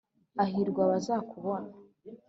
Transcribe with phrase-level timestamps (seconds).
[0.43, 1.69] ahirwa abazakubona,